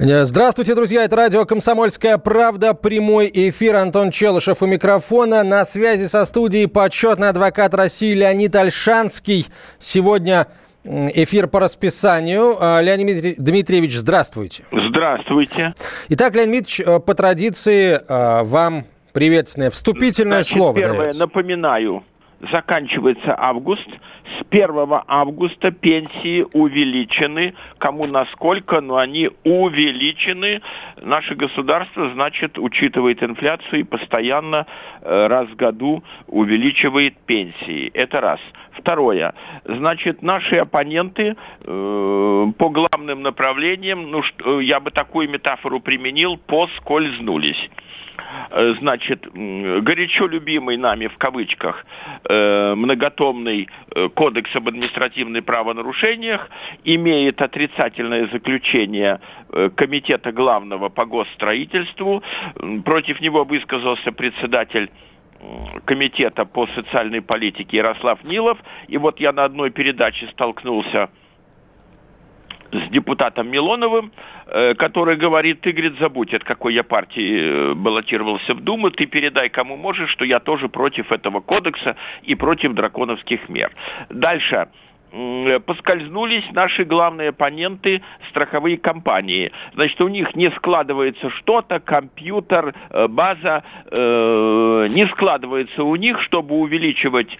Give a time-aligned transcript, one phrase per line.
[0.00, 1.02] Здравствуйте, друзья.
[1.02, 2.72] Это радио «Комсомольская правда».
[2.72, 3.74] Прямой эфир.
[3.74, 5.42] Антон Челышев у микрофона.
[5.42, 9.48] На связи со студией почетный адвокат России Леонид Альшанский.
[9.80, 10.46] Сегодня
[10.84, 12.56] эфир по расписанию.
[12.60, 14.62] А, Леонид Дмитриевич, здравствуйте.
[14.70, 15.74] Здравствуйте.
[16.10, 20.74] Итак, Леонид Дмитриевич, э, по традиции э, вам приветственное вступительное Значит, слово.
[20.74, 21.20] Первое, дается.
[21.20, 22.04] напоминаю,
[22.50, 23.88] заканчивается август.
[24.38, 24.70] С 1
[25.06, 27.54] августа пенсии увеличены.
[27.78, 30.60] Кому насколько, но они увеличены.
[31.00, 34.66] Наше государство, значит, учитывает инфляцию и постоянно
[35.02, 37.90] э, раз в году увеличивает пенсии.
[37.94, 38.40] Это раз.
[38.72, 39.34] Второе.
[39.64, 47.70] Значит, наши оппоненты э, по главным направлениям, ну, что, я бы такую метафору применил, поскользнулись.
[48.50, 51.84] Э, значит, горячо любимый нами в кавычках
[52.24, 56.48] э, многотомный э, кодекс об административных правонарушениях
[56.84, 59.20] имеет отрицательное заключение
[59.76, 62.22] комитета главного по госстроительству.
[62.84, 64.90] Против него высказался председатель
[65.84, 68.58] комитета по социальной политике Ярослав Нилов.
[68.88, 71.08] И вот я на одной передаче столкнулся
[72.90, 74.12] депутатом Милоновым,
[74.46, 79.06] э, который говорит, ты, говорит, забудь, от какой я партии э, баллотировался в Думу, ты
[79.06, 83.72] передай кому можешь, что я тоже против этого кодекса и против драконовских мер.
[84.10, 84.68] Дальше
[85.12, 89.52] м, поскользнулись наши главные оппоненты страховые компании.
[89.74, 96.56] Значит, у них не складывается что-то, компьютер, э, база, э, не складывается у них, чтобы
[96.56, 97.38] увеличивать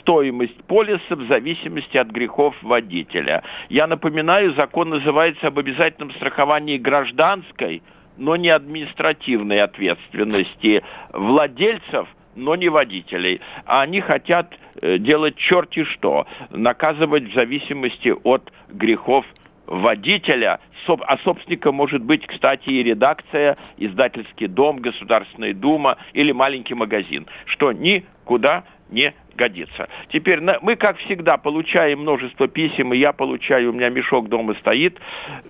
[0.00, 3.42] стоимость полиса в зависимости от грехов водителя.
[3.68, 7.82] Я напоминаю, закон называется об обязательном страховании гражданской,
[8.16, 10.82] но не административной ответственности
[11.12, 13.40] владельцев, но не водителей.
[13.64, 19.24] А они хотят э, делать черти что, наказывать в зависимости от грехов
[19.66, 27.26] водителя, а собственника может быть, кстати, и редакция, издательский дом, Государственная Дума или маленький магазин,
[27.46, 29.88] что никуда не годится.
[30.08, 34.98] Теперь мы, как всегда, получаем множество писем, и я получаю, у меня мешок дома стоит.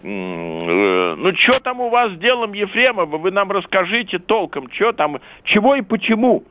[0.02, 3.16] Э, Ну, что там у вас с делом Ефремова?
[3.16, 6.44] Вы нам расскажите толком, что там, чего и почему.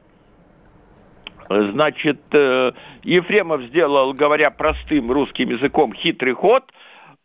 [1.49, 2.71] Значит, э,
[3.03, 6.63] Ефремов сделал, говоря простым русским языком, хитрый ход.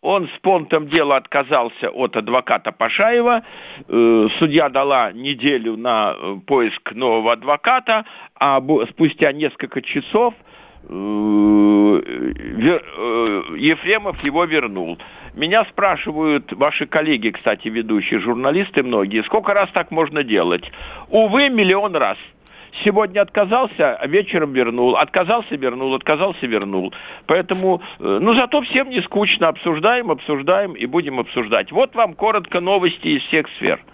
[0.02, 3.42] Он с понтом дела отказался от адвоката Пашаева.
[3.86, 10.32] Э, Судья дала неделю на э, поиск нового адвоката, а спустя несколько часов
[10.88, 10.92] э,
[13.58, 14.96] Ефремов его вернул.
[15.34, 20.64] Меня спрашивают ваши коллеги, кстати, ведущие журналисты многие, сколько раз так можно делать?
[21.10, 22.16] Увы, миллион раз.
[22.84, 24.96] Сегодня отказался, а вечером вернул.
[24.96, 26.92] Отказался, вернул, отказался, вернул.
[27.26, 29.48] Поэтому, э, ну, зато всем не скучно.
[29.48, 31.72] Обсуждаем, обсуждаем и будем обсуждать.
[31.72, 33.84] Вот вам коротко новости из всех сфер.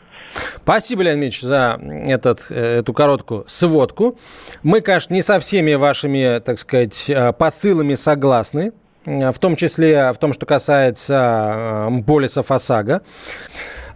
[0.57, 4.19] Спасибо, Леонид Ильич, за этот, э, эту короткую сводку.
[4.63, 8.73] Мы, конечно, не со всеми вашими, так сказать, э, посылами согласны,
[9.05, 13.03] в том числе в том, что касается полисов ОСАГО.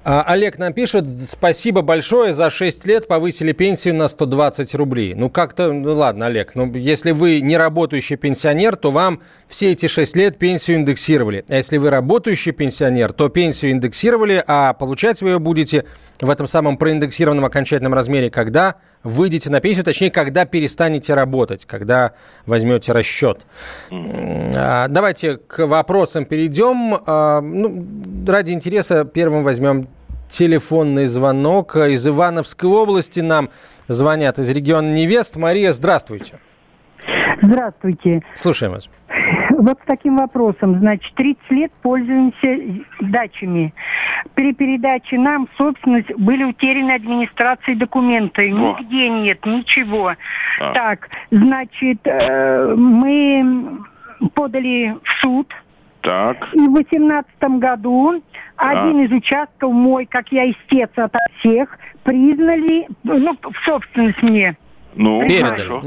[0.02, 5.14] А, Олег нам пишет, спасибо большое, за 6 лет повысили пенсию на 120 рублей.
[5.14, 9.88] Ну, как-то, ну ладно, Олег, ну, если вы не работающий пенсионер, то вам все эти
[9.88, 11.44] 6 лет пенсию индексировали.
[11.48, 15.84] А если вы работающий пенсионер, то пенсию индексировали, а получать вы ее будете
[16.18, 22.12] в этом самом проиндексированном окончательном размере, когда выйдете на пенсию, точнее, когда перестанете работать, когда
[22.46, 23.42] возьмете расчет.
[23.90, 26.98] А, Давайте к вопросам перейдем.
[27.06, 27.86] А, ну,
[28.26, 29.88] ради интереса первым возьмем
[30.30, 31.76] телефонный звонок.
[31.76, 33.50] Из Ивановской области нам
[33.88, 35.36] звонят из региона Невест.
[35.36, 36.38] Мария, здравствуйте.
[37.42, 38.22] Здравствуйте.
[38.34, 38.88] Слушаем вас.
[39.58, 40.78] Вот с таким вопросом.
[40.78, 43.74] Значит, 30 лет пользуемся дачами.
[44.34, 48.50] При передаче нам собственность были утеряны администрацией документы.
[48.54, 48.78] О.
[48.78, 50.14] Нигде нет, ничего.
[50.60, 50.72] А.
[50.72, 53.80] Так, значит, э, мы
[54.32, 55.52] подали в суд.
[56.02, 56.48] Так.
[56.54, 58.22] И в 2018 году
[58.56, 64.56] один из участков мой, как я истец ото всех, признали, ну, в собственность мне.
[64.94, 65.56] Ну, Передали.
[65.56, 65.82] хорошо.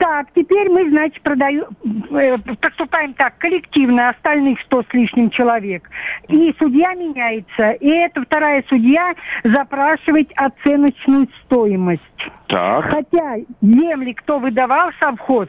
[0.00, 1.66] Так, теперь мы, значит, продаю,
[2.10, 5.90] э, поступаем так, коллективно, остальных сто с лишним человек.
[6.28, 7.72] И судья меняется.
[7.72, 9.12] И эта вторая судья
[9.44, 12.00] запрашивает оценочную стоимость.
[12.46, 12.86] Так.
[12.86, 15.48] Хотя земли, кто выдавал совхоз,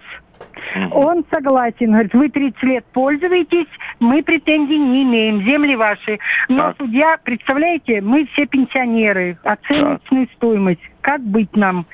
[0.92, 3.68] он согласен, говорит, вы 30 лет пользуетесь,
[4.00, 6.20] мы претензий не имеем, земли ваши.
[6.50, 6.78] Но Так.
[6.78, 11.86] судья, представляете, мы все пенсионеры, оценочную стоимость, как быть нам?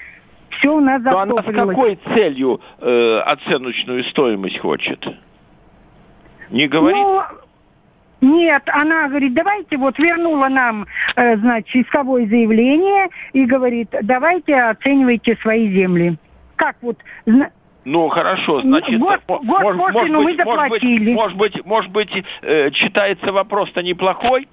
[0.49, 1.75] Все у нас Но она с затоплилось.
[1.75, 5.05] какой целью э, оценочную стоимость хочет?
[6.49, 7.01] Не говорит?
[7.01, 7.21] Ну,
[8.21, 15.35] нет, она говорит, давайте вот вернула нам, э, значит, исковое заявление и говорит, давайте оценивайте
[15.41, 16.17] свои земли.
[16.55, 16.97] Как вот,
[17.87, 21.91] Ну хорошо, значит, гос- мо- гос- может, пошлину мы быть, может быть, может быть, может
[21.91, 24.49] быть, э, читается вопрос-то неплохой.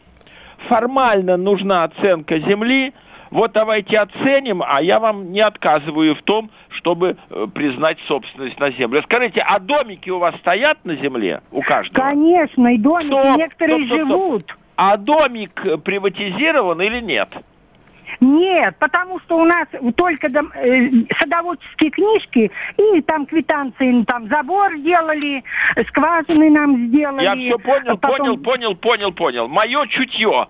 [0.69, 2.93] Формально нужна оценка земли.
[3.33, 8.71] Вот давайте оценим, а я вам не отказываю в том, чтобы э, признать собственность на
[8.71, 9.03] землю.
[9.03, 12.05] Скажите, а домики у вас стоят на земле у каждого?
[12.05, 14.09] конечно, и домики, Стоп, некоторые стоп, стоп, стоп.
[14.09, 14.57] живут.
[14.77, 17.31] А домик э, приватизирован или нет?
[18.21, 19.67] Нет, потому что у нас
[19.97, 25.43] только дом- э, садоводческие книжки, и там квитанции, ну, там забор сделали,
[25.89, 27.25] скважины нам сделали.
[27.25, 29.49] Я все понял, а потом- понял, понял, понял, понял.
[29.49, 30.49] Мое чутье,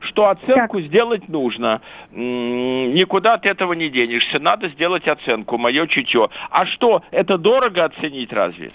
[0.00, 1.80] что оценку сделать нужно.
[2.10, 4.38] Никуда от этого не денешься.
[4.40, 6.28] Надо сделать оценку, мое чутье.
[6.50, 8.72] А что, это дорого оценить разве?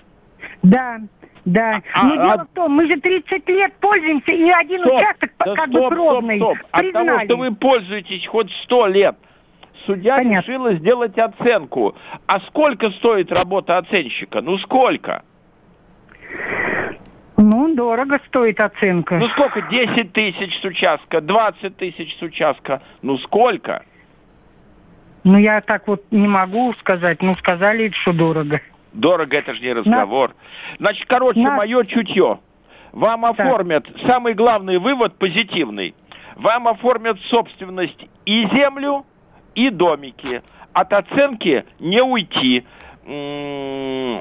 [0.64, 0.98] Да,
[1.48, 1.82] да.
[1.94, 5.32] А- Но а- дело в том, мы же 30 лет пользуемся, и один Стоп, участок
[5.40, 6.38] да как стоп, бы пробный.
[6.38, 6.70] стоп, стоп.
[6.72, 9.16] От того, что вы пользуетесь хоть сто лет,
[9.86, 10.52] судья Понятно.
[10.52, 11.96] решила сделать оценку.
[12.26, 14.42] А сколько стоит работа оценщика?
[14.42, 15.24] Ну сколько?
[17.38, 19.16] Ну, дорого стоит оценка.
[19.18, 19.62] Ну сколько?
[19.62, 22.82] 10 тысяч с участка, 20 тысяч с участка.
[23.02, 23.86] Ну сколько?
[25.24, 27.22] Ну, я так вот не могу сказать.
[27.22, 28.62] Ну, сказали, что дорого.
[28.98, 30.36] Дорого это же не разговор.
[30.80, 32.40] Значит, короче, На- мое чутье.
[32.94, 35.94] Вам оформят, самый главный вывод позитивный.
[36.36, 39.06] Вам оформят собственность и землю,
[39.54, 40.42] и домики.
[40.74, 42.66] От оценки не уйти.
[43.06, 44.20] М,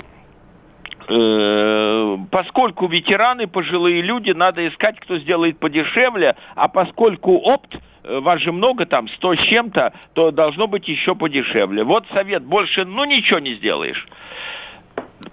[1.09, 8.41] э, Поскольку ветераны, пожилые люди, надо искать, кто сделает подешевле, а поскольку опт, э, вас
[8.41, 11.85] же много там, 100 с чем-то, то должно быть еще подешевле.
[11.85, 14.07] Вот совет, больше, ну ничего не сделаешь.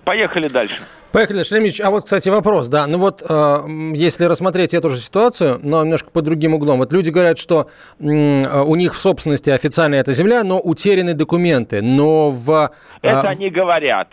[0.04, 0.76] Поехали дальше.
[1.14, 1.80] Поехали, Шеремич.
[1.80, 2.88] А вот, кстати, вопрос, да.
[2.88, 3.60] Ну вот, э,
[3.94, 6.80] если рассмотреть эту же ситуацию, но немножко под другим углом.
[6.80, 7.68] Вот люди говорят, что
[8.00, 11.84] э, у них в собственности официально эта земля, но утеряны документы.
[11.84, 12.72] Но в...
[13.04, 14.08] э, Это они говорят.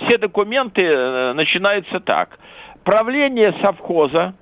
[0.00, 2.38] Все документы э, начинаются так.
[2.84, 4.32] Правление совхоза,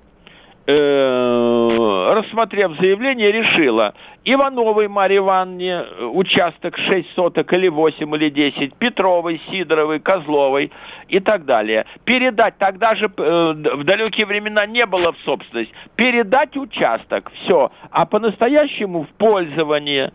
[0.67, 8.75] э, рассмотрев заявление, решило Ивановой Марье Ивановне э, участок 6 соток или 8 или 10,
[8.75, 10.71] Петровой, Сидоровой, Козловой
[11.07, 11.85] и так далее.
[12.03, 17.71] Передать, тогда же э, в далекие времена не было в собственность, передать участок, все.
[17.91, 20.11] А по-настоящему в пользование,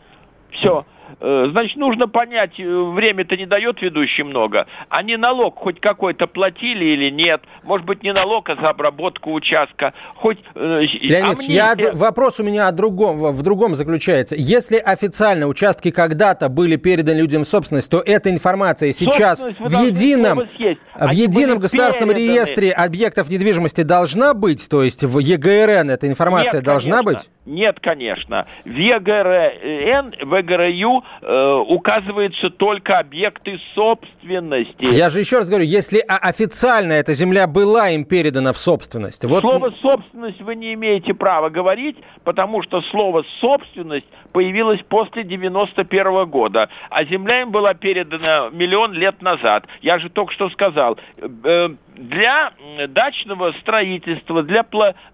[0.50, 0.84] все.
[1.20, 4.66] Э, Значит, нужно понять, э, время-то не дает ведущий много.
[4.88, 7.42] Они налог хоть какой-то платили или нет?
[7.62, 9.92] Может быть, не налог, а за обработку участка.
[10.16, 10.38] Хоть...
[10.54, 14.36] э, Леонид, а мне я, вопрос у меня о другом, в другом заключается.
[14.36, 20.38] Если официально участки когда-то были переданы людям в собственность, то эта информация сейчас в едином,
[20.38, 22.34] в едином государственном переданы.
[22.34, 24.68] реестре объектов недвижимости должна быть?
[24.68, 27.18] То есть в ЕГРН эта информация Нет, должна конечно.
[27.18, 27.30] быть?
[27.50, 28.46] Нет, конечно.
[28.64, 34.86] В ЕГРН, в ЕГРЮ э, указываются только объекты собственности.
[34.86, 39.40] Я же еще раз говорю, если официально эта земля была им передана в собственность, вот
[39.40, 46.68] Слово «собственность» вы не имеете права говорить, потому что слово «собственность» появилось после 91 года,
[46.88, 49.66] а земля им была передана миллион лет назад.
[49.82, 52.52] Я же только что сказал, э, для
[52.88, 54.64] дачного строительства, для,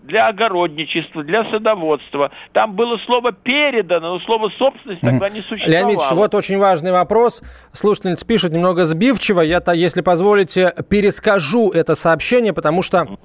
[0.02, 5.80] для огородничества, для садоводства, там было слово «передано», но слово «собственность» тогда не существовало.
[5.80, 7.42] Леонид, Ильич, вот очень важный вопрос.
[7.72, 9.40] Слушательница пишет немного сбивчиво.
[9.40, 13.18] Я-то, если позволите, перескажу это сообщение, потому что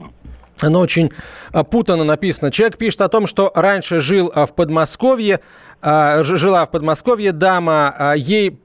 [0.62, 1.12] оно очень
[1.54, 2.52] а, путано написано.
[2.52, 5.40] Человек пишет о том, что раньше жил а, в Подмосковье,
[5.84, 8.58] жила в Подмосковье дама, а, ей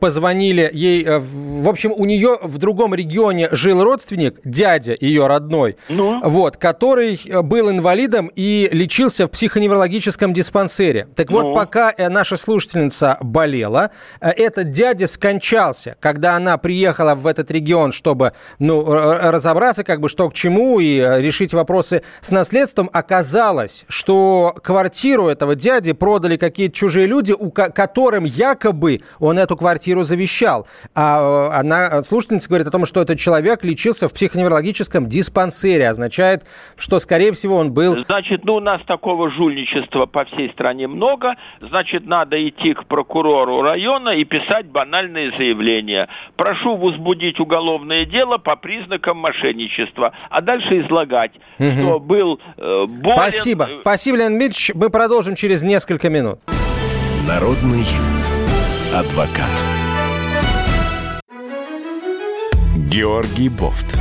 [0.00, 5.76] позвонили, ей, э, в общем, у нее в другом регионе жил родственник, дядя ее родной,
[5.88, 6.20] Ну?
[6.22, 11.08] вот, который э, был инвалидом и лечился в психоневрологическом диспансере.
[11.16, 11.54] Так вот, Ну?
[11.54, 13.90] пока э, наша слушательница болела,
[14.20, 20.30] этот дядя скончался, когда она приехала в этот регион, чтобы, ну, разобраться, как бы, что
[20.30, 22.88] к чему, и решить вопросы с наследством.
[22.92, 29.38] Оказалось, что квартиру этого дяди продали какие-то чужие люди, у ко- которым якобы он он
[29.38, 30.66] эту квартиру завещал.
[30.94, 35.88] А э, она, слушательница говорит о том, что этот человек лечился в психоневрологическом диспансере.
[35.88, 36.44] Означает,
[36.76, 38.04] что, скорее всего, он был...
[38.04, 41.36] Значит, ну, у нас такого жульничества по всей стране много.
[41.60, 46.08] Значит, надо идти к прокурору района и писать банальные заявления.
[46.36, 50.12] Прошу возбудить уголовное дело по признакам мошенничества.
[50.28, 51.70] А дальше излагать, угу.
[51.70, 53.16] что был э, болен...
[53.16, 53.68] Спасибо.
[53.80, 54.72] Спасибо, Леонид Дмитриевич.
[54.74, 56.31] Мы продолжим через несколько минут.
[57.26, 57.86] Народный
[58.92, 59.48] адвокат.
[62.76, 63.96] Георгий Бофт.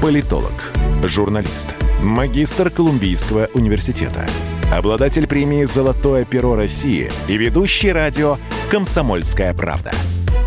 [0.00, 0.52] Политолог,
[1.02, 4.26] журналист, магистр Колумбийского университета,
[4.72, 8.36] обладатель премии «Золотое перо России» и ведущий радио
[8.70, 9.90] «Комсомольская правда».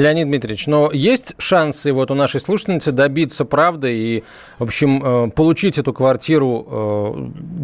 [0.00, 4.24] Леонид Дмитриевич, но есть шансы вот у нашей слушательницы добиться правды и,
[4.58, 7.12] в общем, э, получить эту квартиру, э,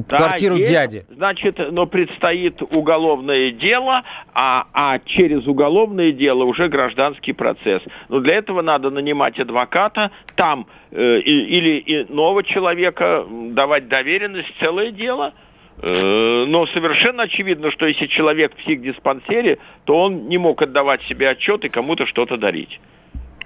[0.09, 1.07] да, квартиру есть, дяди?
[1.15, 4.03] Значит, но предстоит уголовное дело,
[4.35, 7.83] а, а через уголовное дело уже гражданский процесс.
[8.09, 15.35] Но для этого надо нанимать адвоката, там э, или иного человека, давать доверенность, целое дело–
[15.83, 21.65] но совершенно очевидно, что если человек в психдиспансере, то он не мог отдавать себе отчет
[21.65, 22.81] и кому-то что-то дарить.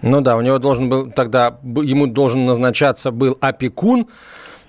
[0.02, 4.08] Ну да, у него должен был тогда, ему должен назначаться был опекун,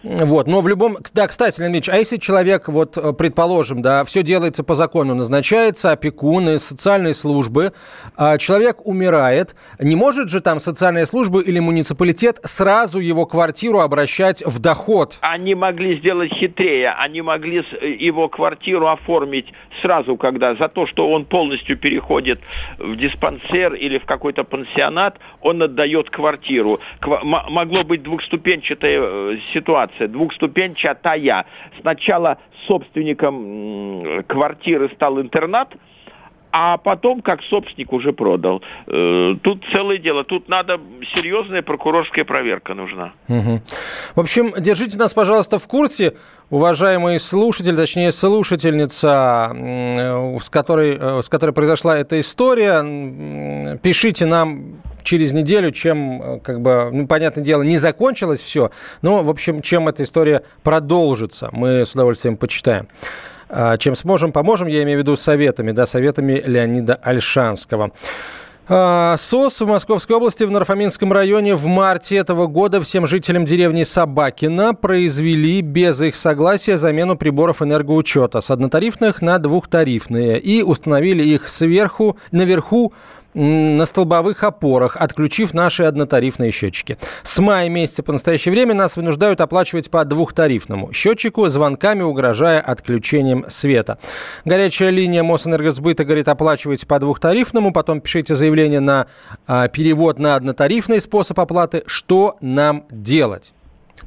[0.04, 0.98] вот, но в любом...
[1.14, 5.16] Да, кстати, Леонид Ильич, а если человек, вот, э, предположим, да, все делается по закону,
[5.16, 7.74] назначается опекун из социальной службы,
[8.16, 14.46] а человек умирает, не может же там социальная служба или муниципалитет сразу его квартиру обращать
[14.46, 15.18] в доход?
[15.22, 19.48] Они могли сделать хитрее, они могли э, его квартиру оформить
[19.82, 22.40] сразу, когда за то, что он полностью переходит
[22.78, 26.80] в диспансер или в какой-то пансионат, он отдает квартиру.
[27.02, 31.46] Ква- могло быть двухступенчатая э, ситуация ситуация двухступенчатая.
[31.82, 35.74] Сначала собственником квартиры стал интернат,
[36.52, 38.62] а потом как собственник уже продал.
[38.88, 40.24] Э, тут целое дело.
[40.24, 40.80] Тут надо
[41.14, 43.14] серьезная прокурорская проверка нужна.
[43.28, 43.62] Угу.
[44.16, 46.14] В общем, держите нас, пожалуйста, в курсе,
[46.50, 49.56] уважаемые слушатели, точнее, слушательница,
[50.42, 53.78] с которой, э, с которой произошла эта история.
[53.78, 59.24] Пишите нам через неделю, чем, э, как бы, ну, понятное дело, не закончилось все, но,
[59.24, 62.88] в общем, чем эта история продолжится, мы с удовольствием почитаем.
[63.50, 67.92] А, чем сможем, поможем, я имею в виду советами, да, советами Леонида Альшанского.
[68.70, 73.84] А, СОС в Московской области в Нарфаминском районе в марте этого года всем жителям деревни
[73.84, 81.48] Собакина произвели без их согласия замену приборов энергоучета с однотарифных на двухтарифные и установили их
[81.48, 82.92] сверху, наверху
[83.38, 86.98] на столбовых опорах, отключив наши однотарифные счетчики.
[87.22, 93.46] С мая месяца по настоящее время нас вынуждают оплачивать по двухтарифному счетчику, звонками угрожая отключением
[93.48, 94.00] света.
[94.44, 99.06] Горячая линия Мосэнергосбыта говорит, оплачивайте по двухтарифному, потом пишите заявление на
[99.46, 101.84] а, перевод на однотарифный способ оплаты.
[101.86, 103.54] Что нам делать?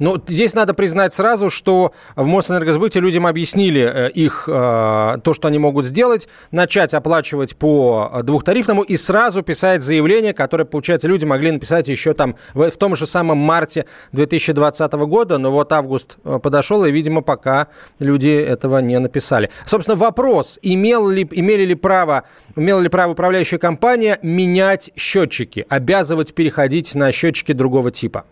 [0.01, 5.47] Ну, здесь надо признать сразу, что в Мосэнергосбыте людям объяснили э, их э, то, что
[5.47, 11.51] они могут сделать, начать оплачивать по двухтарифному и сразу писать заявление, которое, получается, люди могли
[11.51, 16.39] написать еще там в, в том же самом марте 2020 года, но вот август э,
[16.41, 17.67] подошел, и, видимо, пока
[17.99, 19.51] люди этого не написали.
[19.67, 22.23] Собственно, вопрос, имел ли, имели ли право,
[22.55, 28.25] имела ли право управляющая компания менять счетчики, обязывать переходить на счетчики другого типа?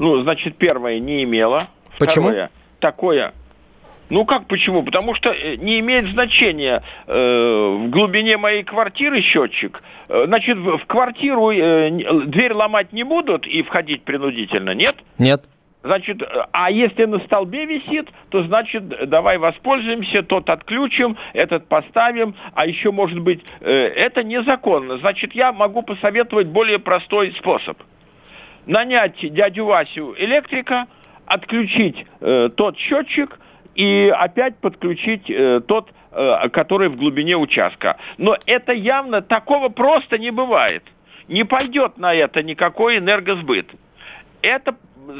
[0.00, 1.68] Ну, значит, первое не имело.
[1.98, 2.28] Почему?
[2.28, 3.34] Второе, такое
[4.08, 4.82] ну как почему?
[4.82, 9.82] Потому что э, не имеет значения э, в глубине моей квартиры счетчик.
[10.08, 11.90] Э, значит, в, квартиру э,
[12.26, 14.96] дверь ломать не будут и входить принудительно, нет?
[15.18, 15.44] Нет.
[15.84, 22.34] Значит, э, а если на столбе висит, то значит, давай воспользуемся, тот отключим, этот поставим,
[22.54, 24.98] а еще может быть, э, это незаконно.
[24.98, 27.78] Значит, я могу посоветовать более простой способ–
[28.70, 30.86] нанять дядю Васю электрика,
[31.26, 33.38] отключить э, тот счетчик
[33.74, 37.98] и опять подключить э, тот, э, который в глубине участка.
[38.16, 40.84] Но это явно такого просто не бывает.
[41.28, 43.66] Не пойдет на это никакой энергосбыт.
[44.42, 44.76] Это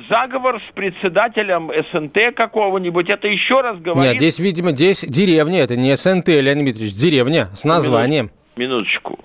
[0.08, 4.12] заговор с председателем СНТ какого-нибудь, это еще раз говорит...
[4.12, 8.30] Нет, здесь, видимо, здесь деревня, это не СНТ, Леонид Дмитриевич, деревня с названием.
[8.56, 9.18] Минуточку.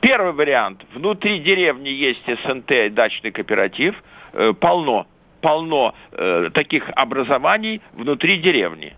[0.00, 0.82] Первый вариант.
[0.94, 3.94] Внутри деревни есть СНТ, дачный кооператив.
[4.32, 5.06] Э, полно,
[5.42, 8.94] полно э, таких образований внутри деревни.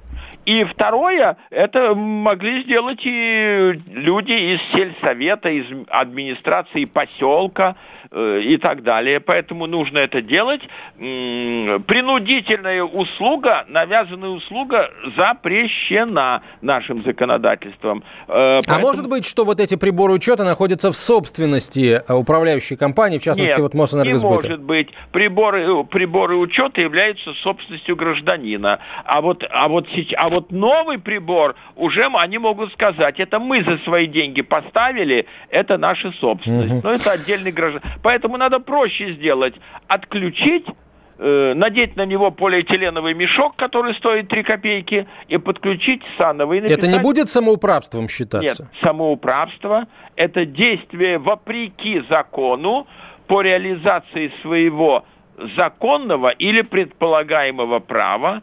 [0.47, 7.77] И второе, это могли сделать и люди из сельсовета, из администрации поселка
[8.11, 9.21] э, и так далее.
[9.21, 10.61] Поэтому нужно это делать.
[10.97, 18.05] Принудительная услуга, навязанная услуга запрещена нашим законодательством.
[18.29, 18.77] Э, поэтому...
[18.77, 23.23] А может быть, что вот эти приборы учета находятся в собственности э, управляющей компании, в
[23.23, 24.35] частности, Нет, вот Мосэнергосбыта?
[24.35, 24.89] не может быть.
[25.13, 28.81] Приборы, приборы учета являются собственностью гражданина.
[29.05, 33.63] А вот, а вот, сейчас, а вот новый прибор уже они могут сказать, это мы
[33.63, 36.73] за свои деньги поставили, это наша собственность.
[36.73, 36.81] Угу.
[36.83, 37.83] Но это отдельный граждан.
[38.03, 39.55] Поэтому надо проще сделать.
[39.87, 40.67] Отключить
[41.19, 46.55] э, надеть на него полиэтиленовый мешок, который стоит 3 копейки, и подключить саново.
[46.55, 46.79] И написать...
[46.79, 48.65] Это не будет самоуправством считаться?
[48.65, 49.87] Нет, самоуправство–
[50.17, 52.89] это действие вопреки закону
[53.29, 55.05] по реализации своего
[55.57, 58.43] законного или предполагаемого права,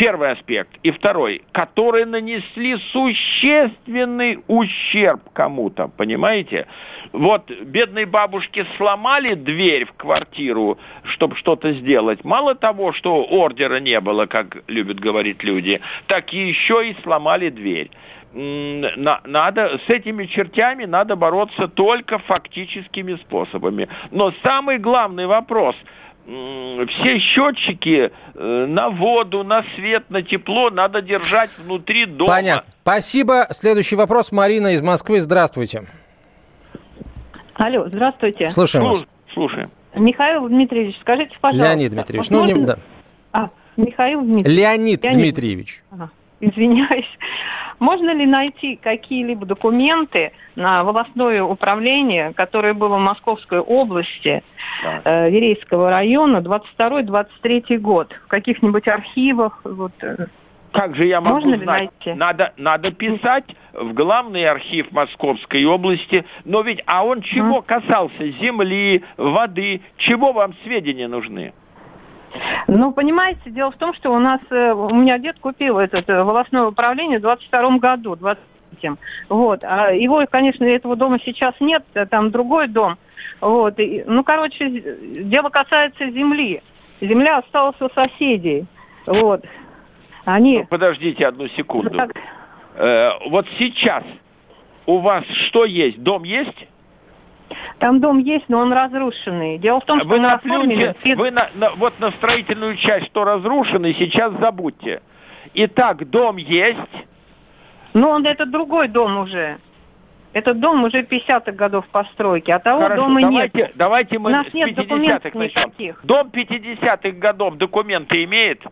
[0.00, 0.70] Первый аспект.
[0.82, 6.66] И второй, которые нанесли существенный ущерб кому-то, понимаете?
[7.12, 12.24] Вот бедной бабушке сломали дверь в квартиру, чтобы что-то сделать.
[12.24, 17.90] Мало того, что ордера не было, как любят говорить люди, так еще и сломали дверь
[18.32, 23.88] надо, с этими чертями надо бороться только фактическими способами.
[24.12, 25.74] Но самый главный вопрос–
[26.30, 32.30] все счетчики э, на воду, на свет, на тепло надо держать внутри дома.
[32.30, 32.72] Понятно.
[32.82, 33.46] Спасибо.
[33.50, 34.30] Следующий вопрос.
[34.30, 35.20] Марина из Москвы.
[35.20, 35.84] Здравствуйте.
[37.54, 38.48] Алло, здравствуйте.
[38.48, 39.04] Слушаем вас.
[39.34, 39.70] Слушаем.
[39.94, 41.68] Михаил Дмитриевич, скажите, пожалуйста.
[41.68, 42.30] Леонид Дмитриевич.
[42.30, 42.78] Ну, не, да.
[43.32, 44.58] А, Михаил Дмитриевич.
[44.58, 45.20] Леонид, Леонид.
[45.20, 45.82] Дмитриевич.
[45.90, 46.10] Ага
[46.50, 47.18] извиняюсь.
[47.78, 54.42] Можно ли найти какие-либо документы на волосное управление, которое было в Московской области,
[54.82, 55.00] да.
[55.04, 58.12] э, Верейского района, 22-23 год?
[58.24, 59.60] В каких-нибудь архивах?
[59.64, 60.26] Вот, э,
[60.72, 61.80] как же я могу Можно знать?
[61.80, 62.18] Ли найти?
[62.18, 66.24] Надо, надо писать в главный архив Московской области.
[66.44, 68.30] Но ведь, а он чего касался?
[68.40, 69.80] Земли, воды?
[69.96, 71.52] Чего вам сведения нужны?
[72.68, 76.22] Ну, понимаете, дело в том, что у нас, э, у меня дед купил это э,
[76.22, 78.90] волосное управление в 22 году, 23
[79.28, 79.64] Вот.
[79.64, 82.96] А его, конечно, этого дома сейчас нет, э, там другой дом.
[83.40, 83.78] Вот.
[83.78, 84.68] И, ну, короче,
[85.24, 86.62] дело касается земли.
[87.00, 88.66] Земля осталась у соседей.
[89.06, 89.44] Вот.
[90.24, 90.58] Они...
[90.58, 91.90] Ну, подождите одну секунду.
[91.90, 92.12] Так...
[92.74, 94.04] Э, вот сейчас
[94.86, 96.02] у вас что есть?
[96.02, 96.66] Дом есть?
[97.80, 99.56] Там дом есть, но он разрушенный.
[99.56, 100.94] Дело в том, что вы на оформили...
[101.16, 105.00] Вы на, на, вот на строительную часть, что разрушенный, сейчас забудьте.
[105.54, 106.78] Итак, дом есть.
[107.94, 109.58] Ну, он это другой дом уже.
[110.34, 113.72] Этот дом уже 50-х годов постройки, а того Хорошо, дома давайте, нет.
[113.74, 115.68] Давайте мы У нас с 50-х начнем.
[115.68, 116.00] Никаких.
[116.04, 118.62] Дом 50-х годов документы имеет?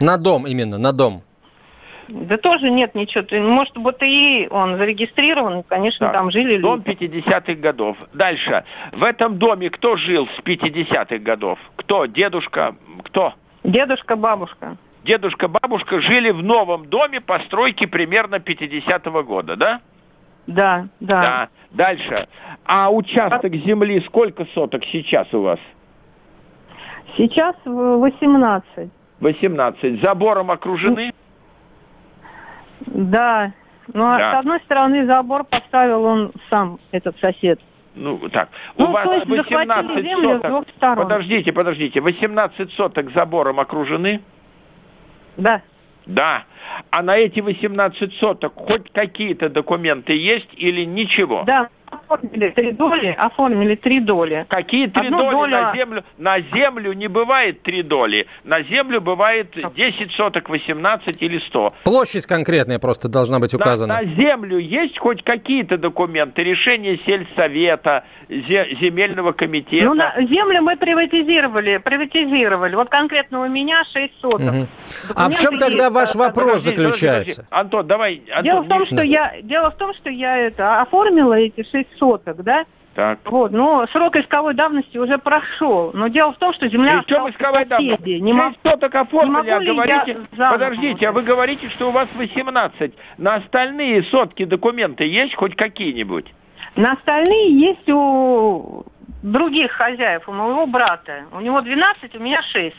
[0.00, 1.22] На дом именно, на дом.
[2.08, 3.24] Да тоже нет ничего.
[3.42, 6.14] Может, БТИ, он зарегистрирован, конечно, так.
[6.14, 7.04] там жили Дом люди.
[7.04, 7.96] 50-х годов.
[8.14, 8.64] Дальше.
[8.92, 11.58] В этом доме кто жил с 50-х годов?
[11.76, 12.06] Кто?
[12.06, 12.74] Дедушка?
[13.04, 13.34] Кто?
[13.62, 14.76] Дедушка, бабушка.
[15.04, 19.80] Дедушка, бабушка жили в новом доме постройки примерно 50-го года, да?
[20.46, 21.20] Да, да.
[21.22, 21.48] Да.
[21.70, 22.26] Дальше.
[22.64, 25.60] А участок земли сколько соток сейчас у вас?
[27.16, 28.90] Сейчас 18.
[29.20, 30.00] 18.
[30.00, 31.12] Забором окружены?
[32.94, 33.52] Да.
[33.92, 34.32] Ну, а да.
[34.32, 37.60] с одной стороны, забор поставил он сам, этот сосед.
[37.94, 40.96] Ну, так, ну, у вас 18 землю соток...
[40.96, 42.00] Подождите, подождите.
[42.00, 44.20] 18 соток забором окружены?
[45.36, 45.62] Да.
[46.06, 46.44] Да.
[46.90, 51.42] А на эти 18 соток хоть какие-то документы есть или ничего?
[51.44, 51.68] Да,
[52.08, 54.46] оформили три доли, оформили три доли.
[54.48, 55.50] Какие три Одну доли долю...
[55.50, 56.04] на землю?
[56.16, 58.26] На землю не бывает три доли.
[58.44, 61.74] На землю бывает 10 соток, 18 или 100.
[61.84, 63.94] Площадь конкретная просто должна быть указана.
[63.94, 66.42] На, на землю есть хоть какие-то документы?
[66.42, 69.84] Решение сельсовета, земельного комитета?
[69.84, 72.74] Ну, на землю мы приватизировали, приватизировали.
[72.74, 74.40] Вот конкретно у меня 6 соток.
[74.40, 74.66] Угу.
[75.14, 77.42] А в чем тогда ваш вопрос подожди, заключается?
[77.42, 77.48] Подожди.
[77.50, 78.22] Антон, давай.
[78.30, 81.97] Антон, дело, в том, что я, дело в том, что я это оформила эти 6
[81.98, 82.64] соток, да?
[82.94, 83.20] Так.
[83.26, 85.92] Вот, но срок исковой давности уже прошел.
[85.94, 87.02] Но дело в том, что земля...
[87.02, 88.04] При чем исковая давность?
[88.04, 88.54] Не мог...
[88.64, 90.16] соток оформили, а говорите...
[90.36, 92.92] Подождите, а вы говорите, что у вас 18.
[93.18, 96.26] На остальные сотки документы есть хоть какие-нибудь?
[96.74, 98.84] На остальные есть у
[99.22, 101.26] других хозяев, у моего брата.
[101.32, 102.74] У него 12, у меня 6.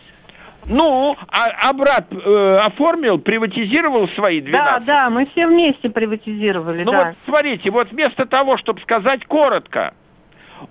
[0.66, 4.52] Ну, а, а брат э, оформил, приватизировал свои 12?
[4.52, 7.06] Да, да, мы все вместе приватизировали, Ну да.
[7.06, 9.94] вот смотрите, вот вместо того, чтобы сказать коротко,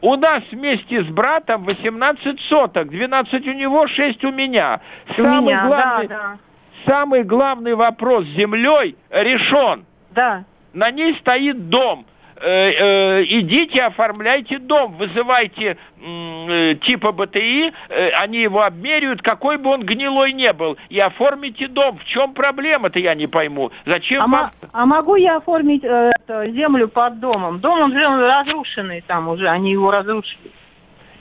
[0.01, 4.81] у нас вместе с братом 18 соток, 12 у него, 6 у меня.
[5.11, 6.39] У Самый меня, главный, да, да.
[6.87, 9.85] самый главный вопрос с землей решен.
[10.15, 10.45] Да.
[10.75, 12.07] На ней стоит дом.
[12.41, 12.71] Э,
[13.21, 17.73] э, идите, оформляйте дом, вызывайте э, типа БТИ,
[18.17, 21.99] они его обмеряют, какой бы он гнилой не был, и оформите дом.
[21.99, 23.73] В чем проблема-то, я не пойму.
[23.87, 24.51] Зачем А, вам...
[24.73, 26.13] а могу я оформить э,
[26.53, 27.59] землю под домом?
[27.61, 30.53] Дом он же разрушенный там уже, они его разрушили.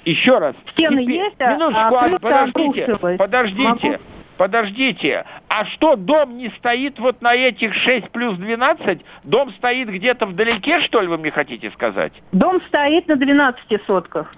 [0.06, 0.56] Еще раз.
[0.72, 3.98] Стены Теперь- есть, а- Минуточку, а плитка подождите, подождите, Могу?
[4.38, 5.26] Подождите.
[5.50, 9.02] А что, дом не стоит вот на этих 6 плюс 12?
[9.24, 12.14] Дом стоит где-то вдалеке, что ли, вы мне хотите сказать?
[12.32, 14.34] Дом стоит на 12 сотках.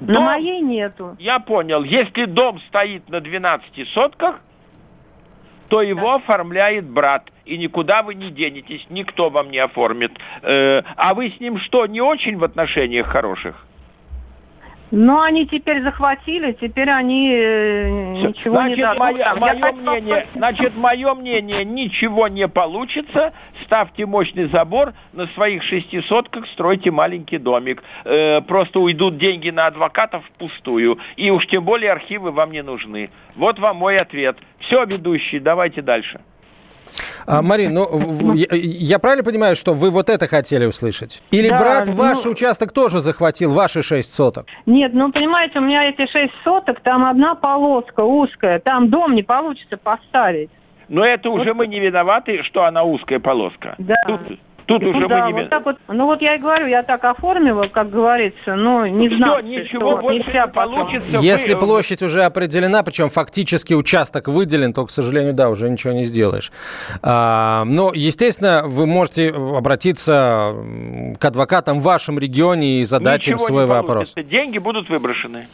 [0.00, 1.16] На Дом- моей нету.
[1.18, 1.84] Я понял.
[1.84, 4.40] Если дом стоит на 12 сотках,
[5.68, 7.30] то его оформляет брат.
[7.44, 10.12] И никуда вы не денетесь, никто вам не оформит.
[10.42, 13.66] Э, а вы с ним что, не очень в отношениях хороших?
[14.92, 18.98] Но они теперь захватили, теперь они э, ничего значит, не дадут.
[19.00, 19.38] мое, там.
[19.42, 23.32] Я мое мнение, значит, мое мнение, ничего не получится.
[23.64, 27.82] Ставьте мощный забор, на своих шести сотках стройте маленький домик.
[28.04, 30.98] Э, просто уйдут деньги на адвокатов впустую.
[31.16, 33.08] И уж тем более архивы вам не нужны.
[33.34, 34.36] Вот вам мой ответ.
[34.58, 36.20] Все, ведущий, давайте дальше.
[37.26, 41.22] А, Марин, ну, я, я правильно понимаю, что вы вот это хотели услышать?
[41.30, 44.46] Или Да, брат ну- ваш участок тоже захватил, ваши шесть соток?
[44.66, 49.22] Нет, ну понимаете, у меня эти шесть соток, там одна полоска узкая, там дом не
[49.22, 50.50] получится поставить.
[50.88, 53.74] Но это уже мы не виноваты, что она узкая полоска.
[53.78, 53.94] Да.
[54.06, 54.20] Тут,
[54.66, 55.76] тут Ну уже да, мы не вот так вот.
[55.88, 59.92] Ну вот я и говорю, я так оформила, как говорится, но не Всё, знаю, ничего
[59.92, 61.18] что больше нельзя не получится.
[61.20, 65.92] Если вы- площадь уже определена, причем фактически участок выделен, то, к сожалению, да, уже ничего
[65.92, 66.52] не сделаешь.
[67.02, 70.54] А, но, естественно, вы можете обратиться
[71.18, 74.14] к адвокатам в вашем регионе и задать им Ничего свой не вопрос.
[74.16, 75.48] Деньги будут выброшены.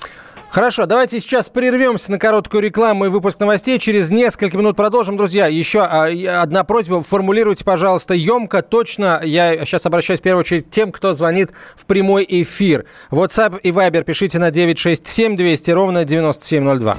[0.51, 3.79] Хорошо, давайте сейчас прервемся на короткую рекламу и выпуск новостей.
[3.79, 5.17] Через несколько минут продолжим.
[5.19, 6.07] Друзья, еще а,
[6.43, 7.03] одна просьба.
[7.03, 9.21] Формулируйте, пожалуйста, емко, точно.
[9.23, 12.87] Я сейчас обращаюсь в первую очередь к тем, кто звонит в прямой эфир.
[13.11, 16.97] WhatsApp и Viber пишите на 967 200 ровно 9702.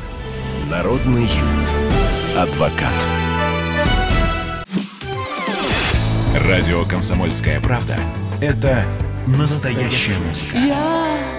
[0.69, 1.27] Народный
[2.37, 2.93] адвокат.
[6.47, 7.95] Радио «Комсомольская правда»—
[8.41, 8.83] это
[9.27, 10.57] настоящая музыка.
[10.57, 11.38] Я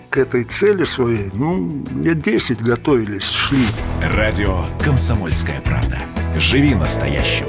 [0.11, 3.65] к этой цели своей, ну, лет 10 готовились, шли.
[4.01, 5.97] Радио «Комсомольская правда».
[6.37, 7.45] Живи настоящим.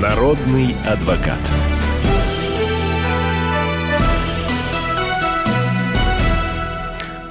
[0.00, 1.38] Народный адвокат.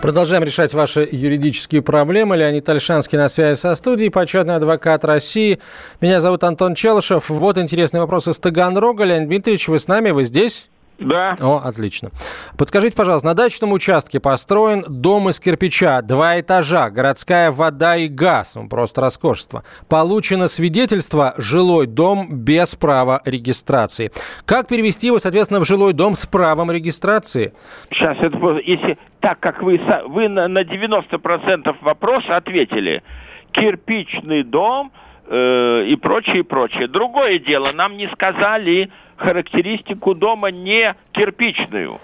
[0.01, 2.35] Продолжаем решать ваши юридические проблемы.
[2.35, 5.59] Леонид Альшанский на связи со студией, почетный адвокат России.
[6.01, 7.29] Меня зовут Антон Челышев.
[7.29, 9.03] Вот интересный вопрос из Таганрога.
[9.03, 10.09] Леонид Дмитриевич, вы с нами?
[10.09, 10.70] Вы здесь?
[10.99, 11.35] Да.
[11.41, 12.11] О, отлично.
[12.57, 18.53] Подскажите, пожалуйста, на дачном участке построен дом из кирпича, два этажа, городская вода и газ,
[18.55, 19.63] ну, просто роскошество.
[19.89, 24.11] Получено свидетельство «жилой дом без права регистрации».
[24.45, 27.53] Как перевести его, соответственно, в жилой дом с правом регистрации?
[27.89, 33.03] Сейчас, это, если так как вы, вы на, на 90% вопроса ответили,
[33.51, 34.91] кирпичный дом
[35.27, 36.87] э, и прочее, и прочее.
[36.87, 41.99] Другое дело, нам не сказали характеристику дома не кирпичную.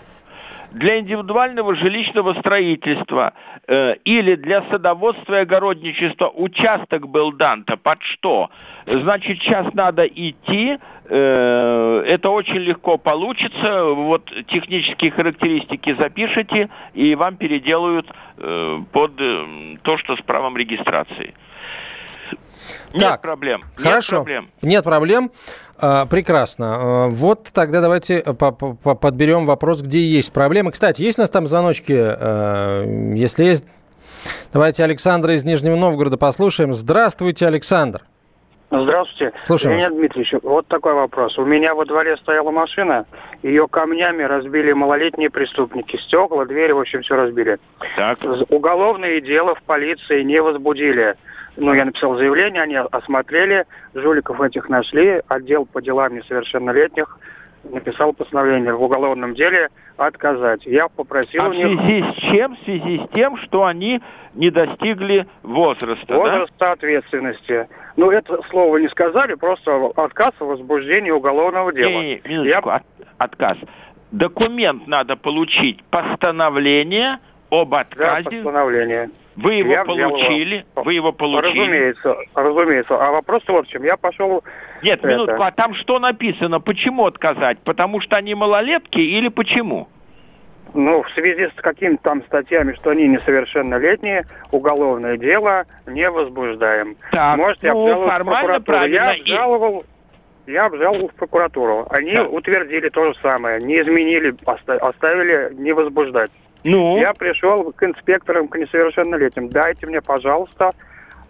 [0.72, 3.34] Для индивидуального жилищного строительства
[3.68, 8.50] э, или для садоводства и огородничества участок был дан-то под что?
[8.86, 17.38] Значит, сейчас надо идти, э, это очень легко получится, вот технические характеристики запишите, и вам
[17.38, 21.34] переделают э, под э, то, что с правом регистрации.
[22.94, 23.64] Нет Так, проблем.
[23.76, 24.18] Хорошо.
[24.18, 24.50] Нет проблем.
[24.62, 25.32] Нет проблем.
[25.80, 26.76] А, прекрасно.
[26.76, 30.72] А, вот тогда давайте по- подберем вопрос, где есть проблемы.
[30.72, 31.94] Кстати, есть у нас там звоночки?
[31.96, 32.84] А,
[33.16, 33.66] если есть,
[34.52, 36.74] давайте Александра из Нижнего Новгорода послушаем.
[36.74, 38.02] Здравствуйте, Александр.
[38.70, 39.32] Здравствуйте.
[39.46, 41.38] Слушаю Леонид Дмитриевич, вот такой вопрос.
[41.38, 43.06] У меня во дворе стояла машина,
[43.42, 45.96] ее камнями разбили малолетние преступники.
[45.96, 47.60] Стекла, двери, в общем, все разбили.
[47.96, 48.20] Так.
[48.50, 51.16] Уголовные дела в полиции не возбудили.
[51.58, 53.66] Ну, я написал заявление, они осмотрели,
[53.96, 57.18] жуликов этих нашли, отдел по делам несовершеннолетних
[57.64, 60.66] написал постановление в уголовном деле отказать.
[60.66, 62.56] Я попросил А у в связи с чем?
[62.56, 64.02] В связи с тем, что они
[64.36, 66.16] не достигли возраста, да?
[66.18, 67.68] возраста ответственности.
[67.98, 71.90] Ну, это слово не сказали, просто отказ в возбуждении уголовного дела.
[71.90, 72.84] Не, не, минуточку, от-
[73.18, 73.58] отказ.
[74.12, 77.18] Документ надо получить, постановление
[77.50, 78.24] об Да, отказе.
[78.30, 79.10] постановление.
[79.38, 80.10] Вы его Я взял его.
[80.10, 81.60] получили, вы его получили.
[81.60, 82.96] Разумеется, разумеется.
[82.98, 83.84] А вопрос в чем.
[83.84, 84.44] Я пошел...
[84.82, 86.60] Нет, это, минутку, а там что написано?
[86.60, 87.60] Почему отказать?
[87.60, 89.88] Потому что они малолетки или почему?
[90.74, 96.98] Ну, в связи с какими-то там статьями, что они несовершеннолетние, уголовное дело не возбуждаем.
[97.12, 98.78] Так, Можете ну, обжаловать в формально прокуратуру.
[98.78, 99.24] Я правильно.
[99.24, 99.84] И- обжаловал,
[100.48, 101.88] я обжаловал в прокуратуру.
[101.92, 102.24] Они Да.
[102.26, 103.60] утвердили то же самое.
[103.62, 106.32] Не изменили, оста- оставили не возбуждать.
[106.64, 109.50] Ну, Я пришел к инспекторам, к несовершеннолетним.
[109.50, 110.72] Дайте мне, пожалуйста,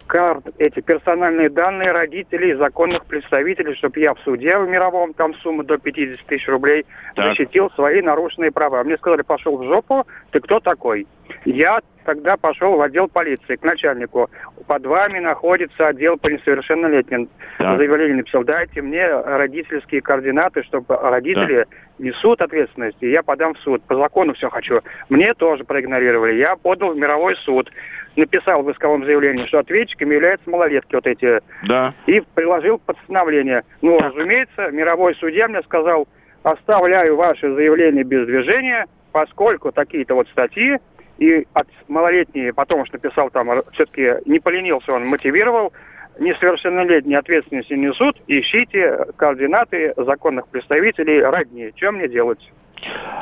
[0.06, 5.64] карт, эти персональные данные родителей, законных представителей, чтобы я в суде в мировом, там сумма
[5.64, 7.26] до 50 тысяч рублей, Так.
[7.26, 8.82] защитил свои нарушенные права.
[8.82, 11.06] Мне сказали, пошел в жопу, ты кто такой?
[11.44, 14.30] Я тогда пошел в отдел полиции, к начальнику.
[14.66, 17.28] Под вами находится отдел по несовершеннолетним.
[17.58, 17.76] Так.
[17.76, 21.66] Заявление написал, дайте мне родительские координаты, чтобы родители
[21.98, 23.82] несут ответственность, и я подам в суд.
[23.82, 24.80] По закону все хочу.
[25.10, 26.36] Мне тоже проигнорировали.
[26.36, 27.70] Я подал в мировой суд.
[28.16, 31.40] Написал в исковом заявлении, что ответчиками являются малолетки вот эти.
[31.66, 31.92] да.
[32.06, 33.64] И приложил постановление.
[33.82, 36.08] Ну, разумеется, мировой судья мне сказал,
[36.42, 40.78] оставляю ваше заявление без движения, поскольку такие-то вот статьи,
[41.18, 45.72] и от малолетние, потом уж написал там, все-таки не поленился он, мотивировал,
[46.18, 51.72] несовершеннолетние ответственности несут, ищите координаты законных представителей родни.
[51.76, 52.40] Чем мне делать?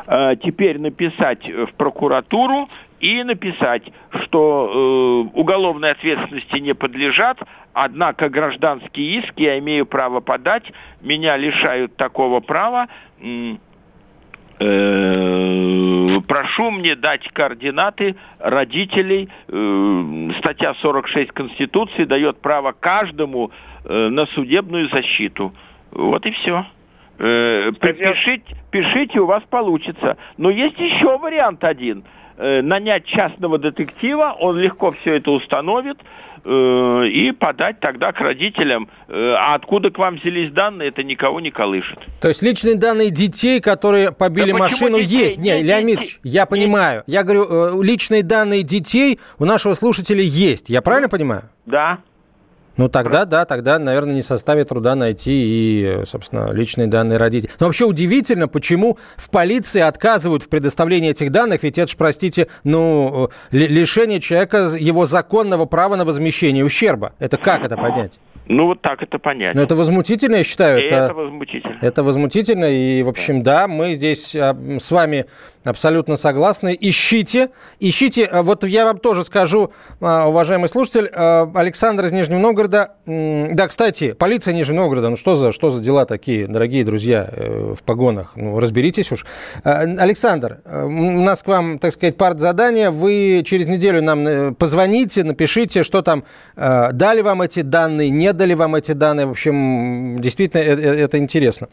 [0.07, 2.69] Э, теперь написать в прокуратуру
[3.01, 3.83] и написать,
[4.23, 7.39] что э, уголовной ответственности не подлежат,
[7.73, 10.65] однако гражданский иск я имею право подать,
[11.01, 12.89] меня лишают такого права.
[16.47, 19.29] Прошу мне дать координаты родителей.
[19.49, 23.51] Э, статья 46 Конституции дает право каждому
[23.85, 25.53] э, на судебную защиту.
[25.91, 26.65] Вот и все.
[27.19, 30.17] Э, Статья- пишите, пишите, у вас получится.
[30.37, 32.05] Но есть еще вариант один.
[32.39, 35.97] Э, нанять частного детектива, он легко все это установит
[36.45, 38.91] э, и подать тогда к родителям.
[39.09, 41.99] Э, а откуда к вам взялись данные, это никого не колышет.
[42.21, 45.29] То есть личные данные детей, которые побили Да машину, детей?
[45.29, 45.39] есть.
[45.39, 47.05] Не, Леонид Ильич, я понимаю.
[47.07, 50.69] Я говорю, личные данные детей у нашего слушателя есть.
[50.69, 51.45] Я правильно понимаю?
[51.65, 52.01] Да.
[52.77, 57.51] Ну тогда, да, тогда, наверное, не составит труда найти и, собственно, личные данные родителей.
[57.59, 62.49] Но вообще удивительно, почему в полиции отказывают в предоставлении этих данных, ведь это же, простите,
[62.65, 67.13] ну, э, ли- лишение человека его законного права на возмещение ущерба.
[67.19, 68.19] Это как это понять?
[68.49, 69.57] Ну, вот так это понять.
[69.57, 70.81] Ну, это возмутительно, я считаю.
[70.81, 71.79] И это возмутительно.
[71.81, 75.27] Это возмутительно, и, в общем, да, мы здесь а, с вами
[75.67, 76.77] абсолютно согласны.
[76.79, 77.51] Ищите,
[77.81, 78.25] ищите.
[78.25, 82.93] А, Вот я вам тоже скажу, а, уважаемый слушатель, а, Александр из Нижнего Новгорода.
[83.07, 87.75] Да, кстати, полиция Нижнего Новгорода, ну что за, что за дела такие, дорогие друзья, э,
[87.77, 88.33] в погонах?
[88.37, 89.27] Ну, разберитесь уж.
[89.65, 92.91] Александр, э, у нас к вам, так сказать, партзадание.
[92.91, 96.25] Вы через неделю нам э, позвоните, напишите, что там,
[96.57, 99.27] э, дали вам эти данные, не дали вам эти данные.
[99.27, 101.69] В общем, действительно, э- э- это интересно.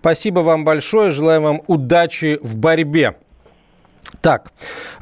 [0.00, 1.10] Спасибо вам большое.
[1.10, 3.16] Желаем вам удачи в борьбе.
[4.20, 4.52] Так,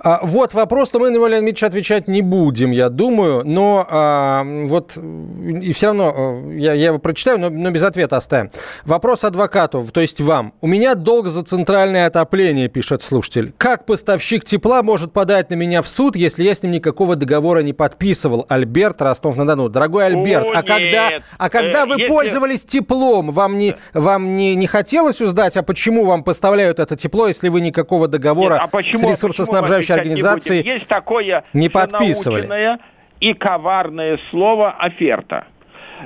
[0.03, 3.87] а, вот вопрос, но мы на него, Леонид Ильич, отвечать не будем, я думаю, но
[3.89, 8.51] а, вот и все равно а, я, я его прочитаю, но, но без ответа оставим.
[8.85, 10.53] Вопрос адвокату, то есть вам.
[10.61, 13.53] У меня долг за центральное отопление, пишет слушатель.
[13.59, 17.61] Как поставщик тепла может подать на меня в суд, если я с ним никакого договора
[17.61, 18.47] не подписывал?
[18.49, 19.69] Альберт, Ростов-на-Дону.
[19.69, 24.37] Дорогой Альберт, О, а когда, а когда Э, вы если- пользовались теплом, вам не, вам
[24.37, 28.63] не, не хотелось узнать, а почему вам поставляют это тепло, если вы никакого договора Нет,
[28.63, 30.71] а почему, с ресурсоснабжающей почему мы отвечать не?
[30.73, 32.79] Есть такое не подписывали?
[33.21, 35.47] и коварное слово «оферта».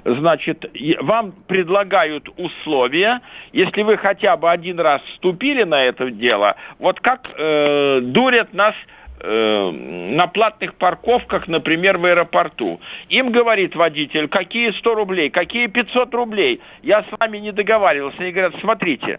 [0.05, 0.70] Значит,
[1.01, 3.20] вам предлагают условия,
[3.53, 8.74] если вы хотя бы один раз вступили на это дело, вот как э, дурят нас
[9.20, 12.81] э, на платных парковках, например, в аэропорту.
[13.09, 16.61] Им говорит водитель, какие 100 рублей, какие 500 рублей.
[16.83, 18.18] Я с вами не договаривался.
[18.20, 19.18] Они говорят, смотрите,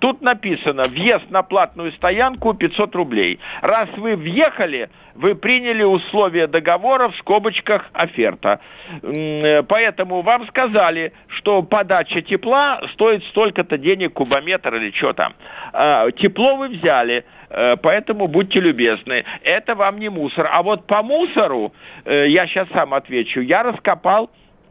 [0.00, 3.38] Тут написано, въезд на платную стоянку 500 рублей.
[3.60, 8.60] Раз вы въехали, вы приняли условия договора в скобочках оферта.
[9.02, 15.34] Э, Поэтому вам сказали, что подача тепла стоит столько-то денег кубометр или что там.
[15.72, 19.24] А, Тепло вы взяли, э, поэтому будьте любезны.
[19.42, 20.48] Это вам не мусор.
[20.50, 21.74] А вот по мусору,
[22.06, 24.30] э, я сейчас сам отвечу, я раскопал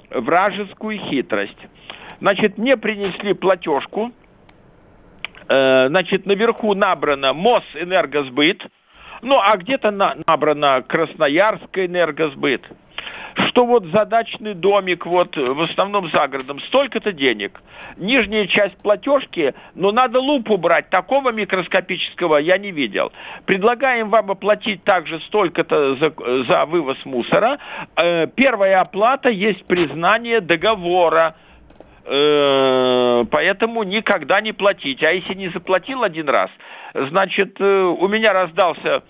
[0.09, 1.67] вражескую хитрость.
[2.19, 4.11] Значит, мне принесли платежку,
[5.49, 8.67] значит, наверху набрано Мосэнергосбыт,
[9.21, 12.63] ну, а где-то на- набрано Красноярская энергосбыт,
[13.47, 17.61] что вот задачный домик, вот в основном за городом, столько-то денег.
[17.97, 23.11] Нижняя часть платежки, но надо лупу брать, такого микроскопического я не видел.
[23.45, 26.13] Предлагаем вам оплатить также столько-то за,
[26.45, 27.59] за вывоз мусора.
[27.95, 31.48] Э, первая оплата есть признание договора Э,
[32.09, 35.03] поэтому никогда не платить.
[35.03, 36.49] А если не заплатил один раз,
[36.93, 39.03] значит, э, у меня раздался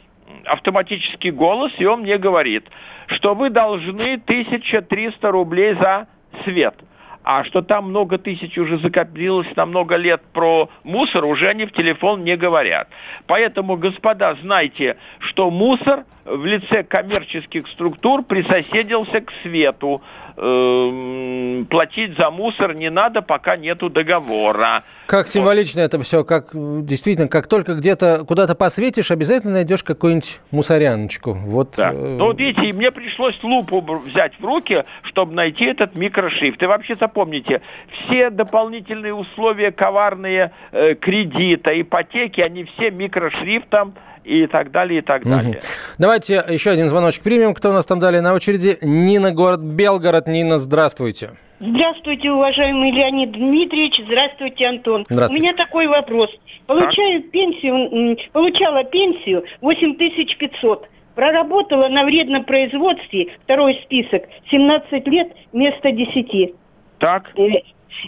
[0.46, 2.66] автоматический голос, и он мне говорит,
[3.08, 6.08] что вы должны 1300 рублей за
[6.44, 6.76] свет.
[7.24, 11.74] А что там много тысяч уже закопилось на много лет про мусор, уже они в
[11.74, 12.88] телефон не говорят.
[13.28, 20.02] Поэтому, господа, знайте, что мусор в лице коммерческих структур присоседился к свету.
[20.42, 24.84] Эм, Платить за мусор не надо, пока нету договора.
[25.08, 31.34] Как символично это все, как действительно, как только где-то куда-то посветишь, обязательно найдешь какую-нибудь мусоряночку.
[31.34, 31.92] Вот, Да.
[31.92, 36.62] э, Ну, вот видите, и мне пришлось лупу взять в руки, чтобы найти этот микрошрифт.
[36.64, 37.62] И вообще запомните,
[38.06, 45.24] все дополнительные условия коварные э, кредита, ипотеки, они все микрошрифтом и так далее, и так
[45.24, 45.60] далее.
[45.98, 47.54] Давайте еще один звоночек примем.
[47.54, 48.78] Кто у нас там далее на очереди?
[48.82, 50.28] Нина, город Белгород.
[50.28, 51.32] Нина, здравствуйте.
[51.60, 54.02] Здравствуйте, уважаемый Леонид Дмитриевич.
[54.06, 55.06] Здравствуйте, Антон.
[55.10, 55.42] Здравствуйте.
[55.44, 56.30] У меня такой вопрос.
[56.68, 60.88] Получаю пенсию, м, получала пенсию 8500.
[61.16, 66.54] Проработала на вредном производстве, второй список, 17 лет вместо 10.
[67.00, 67.32] Так.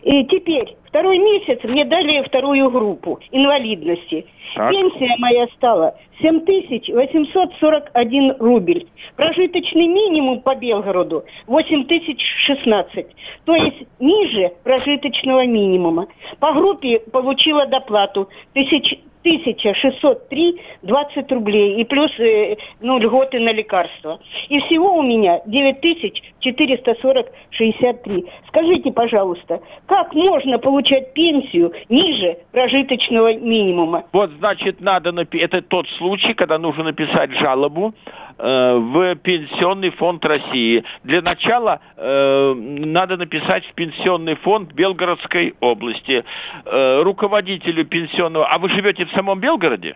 [0.03, 4.27] И, теперь, второй месяц мне дали вторую группу инвалидности.
[4.55, 4.71] Так.
[4.71, 8.85] Пенсия моя стала 7841 рубль.
[9.15, 13.07] Прожиточный минимум по Белгороду 8016.
[13.45, 16.07] То есть ниже прожиточного минимума.
[16.39, 24.19] По группе получила доплату тысяч 1603 20 рублей и плюс э, ну, льготы на лекарства.
[24.49, 28.25] И всего у меня 9440 63.
[28.47, 34.05] Скажите, пожалуйста, как можно получать пенсию ниже прожиточного минимума?
[34.11, 37.93] Вот, значит, надо напи- это тот случай, когда нужно написать жалобу
[38.37, 40.83] в Пенсионный фонд России.
[41.03, 46.23] Для начала э, надо написать в Пенсионный фонд Белгородской области.
[46.65, 48.47] Э, руководителю пенсионного...
[48.47, 49.95] А вы живете в самом Белгороде?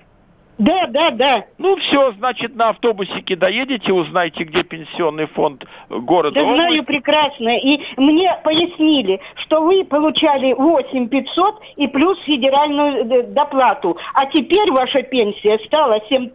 [0.57, 1.45] Да, да, да.
[1.57, 6.33] Ну, все, значит, на автобусике доедете, узнаете, где пенсионный фонд города.
[6.33, 6.85] Да знаю области.
[6.85, 7.57] прекрасно.
[7.57, 13.97] И мне пояснили, что вы получали 8 500 и плюс федеральную э, доплату.
[14.13, 16.29] А теперь ваша пенсия стала 7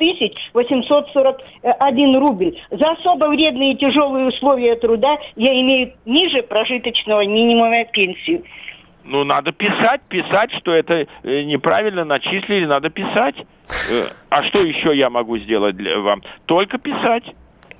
[0.52, 2.56] 841 рубль.
[2.70, 8.44] За особо вредные и тяжелые условия труда я имею ниже прожиточного минимума пенсию.
[9.04, 13.36] Ну, надо писать, писать, что это э, неправильно начислили, надо писать.
[13.90, 16.22] Э, А что еще я могу сделать для вам?
[16.46, 17.24] Только писать.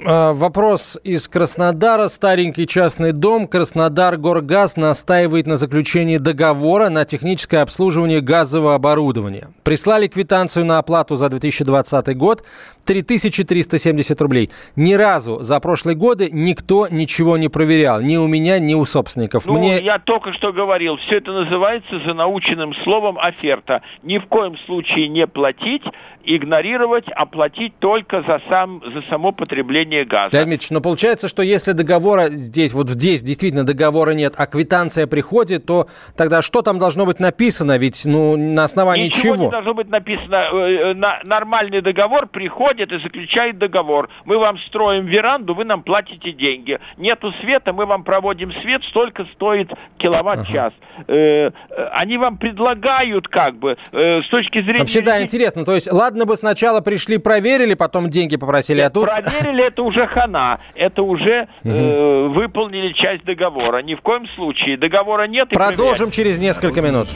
[0.07, 2.09] А, Вопрос из Краснодара.
[2.09, 3.47] Старенький частный дом.
[3.47, 9.49] Краснодар Горгаз настаивает на заключении договора на техническое обслуживание газового оборудования.
[9.63, 12.45] Прислали квитанцию на оплату за 2020 год
[12.87, 14.51] 3370 рублей.
[14.75, 18.01] Ни разу за прошлые годы никто ничего не проверял.
[18.01, 19.47] Ни у меня, ни у собственников.
[19.47, 23.83] Ну, Мне я только что говорил, все это называется за наученным словом оферта.
[24.03, 25.83] Ни в коем случае не платить,
[26.25, 30.37] игнорировать, а платить только за, сам, за само потребление газа.
[30.37, 35.07] Леонид Дмитриевич, но получается, что если договора здесь, вот здесь действительно договора нет, а квитанция
[35.07, 37.77] приходит, то тогда что там должно быть написано?
[37.79, 39.45] Ведь ну, на основании Ничего чего?
[39.45, 40.49] не должно быть написано.
[40.53, 44.09] Э, э, Нормальный договор приходит и заключает договор.
[44.25, 46.79] Мы вам строим веранду, вы нам платите деньги.
[46.97, 50.73] Нету света, мы вам проводим свет, столько стоит киловатт-час.
[51.07, 54.81] Э, э, Они вам предлагают как бы с точки зрения...
[54.81, 55.65] Вообще, да, интересно.
[55.65, 59.09] То есть, ладно бы сначала пришли, проверили, потом деньги попросили, а тут...
[59.09, 60.61] Проверили, это уже хана.
[60.75, 63.83] Это уже э, выполнили часть договора.
[63.83, 64.77] Ни в коем случае.
[64.77, 65.53] Договора нет.
[65.53, 67.09] и Продолжим через несколько минут.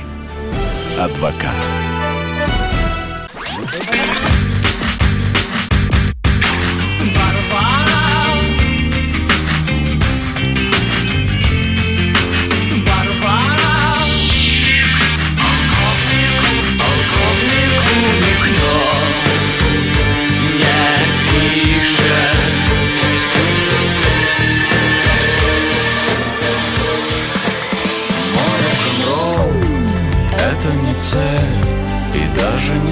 [0.99, 1.94] Адвокат.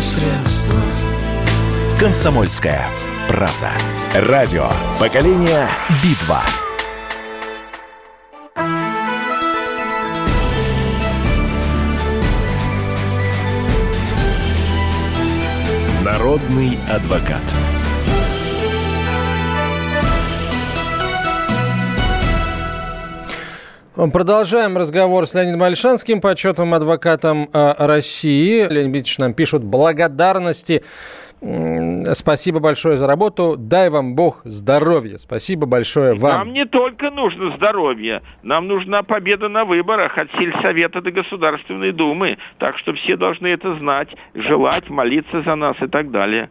[0.02, 0.80] средство.
[1.98, 2.84] Комсомольская
[3.28, 3.70] правда.
[4.14, 4.68] Радио.
[4.98, 5.68] Поколение
[6.02, 6.40] Битва.
[16.04, 17.42] Народный адвокат.
[23.94, 28.66] Продолжаем разговор с Леонидом Альшанским, почетным адвокатом э, России.
[28.66, 30.82] Леонид Ильич нам пишут благодарности.
[32.14, 33.56] Спасибо большое за работу.
[33.58, 35.18] Дай вам Бог здоровья.
[35.18, 36.38] Спасибо большое вам.
[36.38, 42.38] Нам не только нужно здоровье, нам нужна победа на выборах от сельсовета до Государственной Думы.
[42.58, 46.48] Так что все должны это знать, желать, молиться за нас и так далее.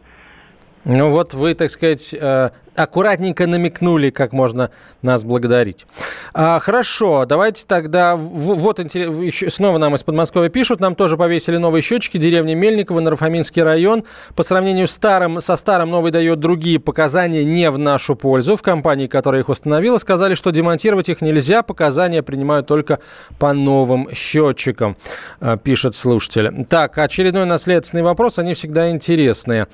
[0.84, 4.70] Ну вот вы, так сказать, э, аккуратненько намекнули, как можно
[5.02, 5.86] нас благодарить.
[6.34, 8.16] А, хорошо, давайте тогда...
[8.16, 10.80] Вот еще снова нам из Подмосковья пишут.
[10.80, 12.16] Нам тоже повесили новые счетчики.
[12.16, 14.04] Деревня Мельниково, Нарфаминский район.
[14.36, 18.56] По сравнению с старым, со старым новый дает другие показания не в нашу пользу.
[18.56, 21.64] В компании, которая их установила, сказали, что демонтировать их нельзя.
[21.64, 23.00] Показания принимают только
[23.40, 24.96] по новым счетчикам,
[25.40, 26.64] э, пишет слушатель.
[26.68, 28.38] Так, очередной наследственный вопрос.
[28.38, 29.66] Они всегда интересные.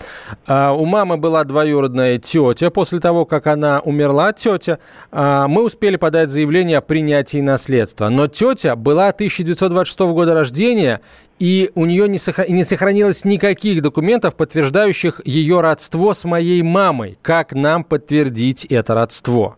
[0.46, 2.70] А, У мамы была двоюродная тетя.
[2.70, 4.78] После того, как она умерла, тетя,
[5.12, 8.08] а, мы успели подать заявление о принятии наследства.
[8.08, 11.00] Но тетя была 1926 года рождения,
[11.38, 17.18] и у нее не сохранилось никаких документов, подтверждающих ее родство с моей мамой.
[17.22, 19.56] Как нам подтвердить это родство?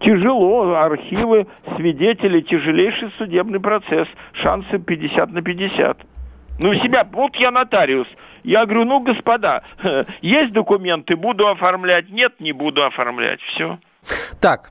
[0.00, 1.46] Тяжело, архивы,
[1.76, 5.98] свидетели, тяжелейший судебный процесс, шансы 50 на 50.
[6.58, 8.06] Ну, у себя, вот я нотариус.
[8.44, 9.62] Я говорю, ну, господа,
[10.22, 13.78] есть документы, буду оформлять, нет, не буду оформлять, все.
[14.40, 14.70] Так,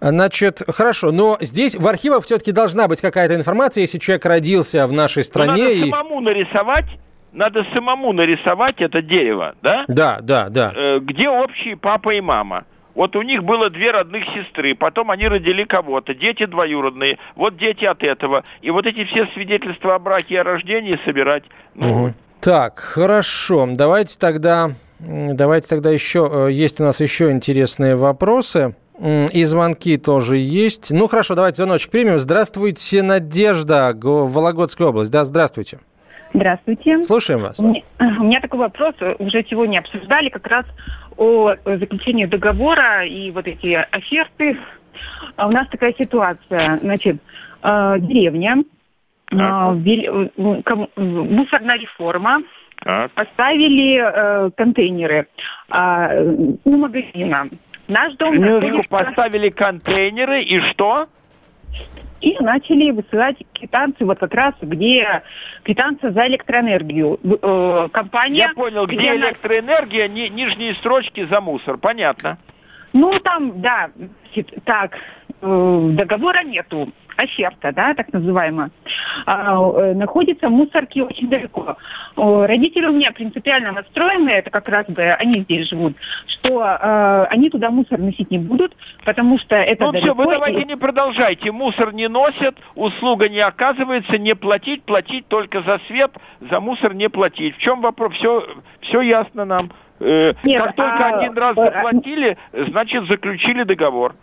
[0.00, 4.92] Значит, хорошо, но здесь в архивах все-таки должна быть какая-то информация, если человек родился в
[4.92, 5.50] нашей Ну, стране.
[5.64, 6.84] надо и- самому нарисовать,
[7.32, 9.84] надо самому нарисовать это дерево, да?
[9.88, 10.72] Да, да, да.
[10.76, 12.64] Э, где общие папа и мама.
[12.98, 17.84] Вот у них было две родных сестры, потом они родили кого-то, дети двоюродные, вот дети
[17.84, 18.42] от этого.
[18.60, 21.44] И вот эти все свидетельства о браке и о рождении собирать.
[21.76, 22.14] Ну, Мгм.
[22.40, 23.68] Так, хорошо.
[23.72, 28.74] Давайте тогда, давайте тогда еще, э, есть у нас еще интересные вопросы.
[29.00, 30.90] И звонки тоже есть.
[30.90, 32.18] Ну, хорошо, давайте звоночек примем.
[32.18, 35.12] Здравствуйте, Надежда, Го- Вологодская область.
[35.12, 35.78] Да, здравствуйте.
[36.34, 37.02] Здравствуйте.
[37.04, 37.60] Слушаем вас.
[37.60, 38.94] У меня, у меня такой вопрос.
[39.20, 40.66] Уже сегодня обсуждали как раз
[41.18, 44.56] о заключении договора и вот эти оферты.
[45.36, 46.78] А У нас такая ситуация.
[46.78, 47.16] Значит,
[47.62, 48.62] э, деревня,
[49.30, 52.42] э, э, э, мусорная реформа,
[52.84, 53.10] Так.
[53.12, 55.26] поставили контейнеры
[55.68, 56.10] а,
[56.64, 57.48] у магазина.
[57.88, 61.08] Наш дом Минуточку, находится- поставили контейнеры и что?
[62.20, 65.22] И начали высылать квитанции, вот как раз где
[65.62, 67.20] квитанция за электроэнергию.
[67.22, 68.38] Э, компания...
[68.38, 72.38] Я понял, где она- электроэнергия, ни- нижние строчки за мусор, понятно.
[72.92, 73.90] Ну, там, да,
[74.64, 74.96] так,
[75.40, 78.70] э, договора нету, оферта, да, так называемая.
[79.26, 81.76] А, э, находится в мусорке очень далеко.
[82.16, 85.96] Родители у меня принципиально настроены, это как раз бы они здесь живут,
[86.26, 90.06] что э, они туда мусор носить не будут, потому что это Ну далеко.
[90.06, 91.52] все, вы давайте и- не продолжайте.
[91.52, 97.08] Мусор не носят, услуга не оказывается, не платить, платить только за свет, за мусор не
[97.08, 97.56] платить.
[97.56, 98.12] В чем вопрос?
[98.14, 98.46] Все,
[98.82, 99.70] все ясно нам.
[100.00, 104.14] Э, Нет, как только а, один раз э, заплатили, значит заключили договор.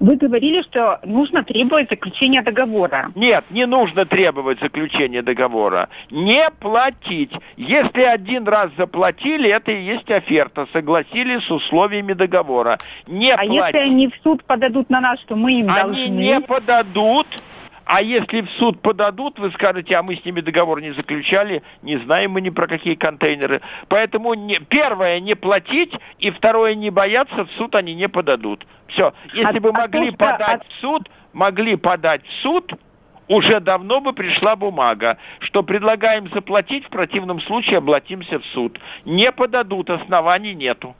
[0.00, 3.10] Вы говорили, что нужно требовать заключения договора.
[3.14, 5.88] Нет, не нужно требовать заключения договора.
[6.10, 7.32] Не платить.
[7.56, 10.66] Если один раз заплатили, это и есть оферта.
[10.72, 12.78] Согласились с условиями договора.
[13.06, 13.54] Не А платить.
[13.54, 16.08] если они в суд подадут на нас, что мы им Они должны...
[16.08, 17.26] не подадут.
[17.86, 21.96] А если в суд подадут, вы скажете, а мы с ними договор не заключали, не
[21.98, 23.62] знаем мы ни про какие контейнеры.
[23.88, 28.66] Поэтому не, первое не платить, и второе не бояться, в суд они не подадут.
[28.88, 29.14] Все.
[29.32, 32.72] Если А- бы а могли то, подать в суд, могли подать в суд,
[33.28, 38.80] уже давно бы пришла бумага, что предлагаем заплатить, в противном случае обратимся в суд.
[39.04, 40.96] Не подадут, оснований нету.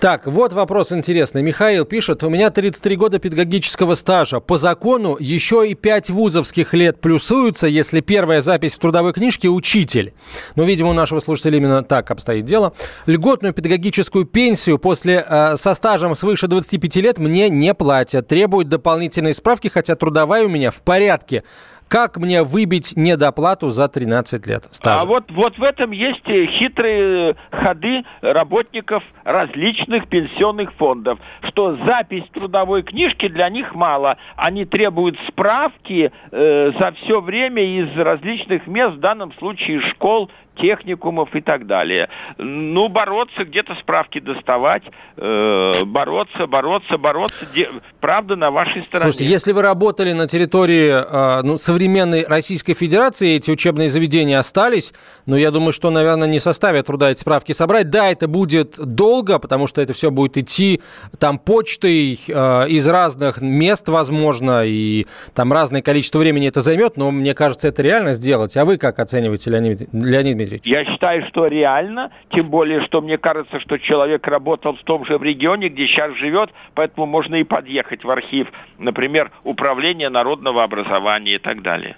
[0.00, 1.42] Так, вот вопрос интересный.
[1.42, 4.40] Михаил пишет, у меня 33 года педагогического стажа.
[4.40, 10.14] По закону еще и 5 вузовских лет плюсуются, если первая запись в трудовой книжке– учитель.
[10.54, 12.72] Ну, видимо, у нашего слушателя именно так обстоит дело.
[13.04, 18.26] Льготную педагогическую пенсию после, э, со стажем свыше 25 лет мне не платят.
[18.26, 21.44] Требуют дополнительные справки, хотя трудовая у меня в порядке.
[21.90, 25.02] Как мне выбить недоплату за 13 лет стажа?
[25.02, 31.18] А вот, вот в этом есть э, хитрые ходы работников различных пенсионных фондов,
[31.48, 34.18] что запись трудовой книжке для них мало.
[34.36, 40.30] Они требуют справки э, за все время из различных мест, в данном случае школ,
[40.60, 42.08] сантехникумов и так далее.
[42.38, 44.82] Ну, бороться, где-то справки доставать,
[45.16, 47.46] э, бороться, бороться, бороться.
[47.54, 47.68] Де-
[48.00, 49.10] правда на вашей стороне.
[49.10, 54.92] Слушайте, если вы работали на территории э, ну, современной Российской Федерации, эти учебные заведения остались,
[55.26, 57.90] но я думаю, что, наверное, не составит труда эти справки собрать.
[57.90, 60.80] Да, это будет долго, потому что это все будет идти
[61.18, 67.10] там почтой э, из разных мест, возможно, и там разное количество времени это займет, но
[67.10, 68.56] мне кажется, это реально сделать.
[68.56, 70.49] А вы как оцениваете, Леонид, Леонид Дмитриевич?
[70.64, 75.18] Я считаю, что реально, тем более, что мне кажется, что человек работал в том же
[75.18, 78.48] регионе, где сейчас живет, поэтому можно и подъехать в архив,
[78.78, 81.96] например, Управление народного образования и так далее.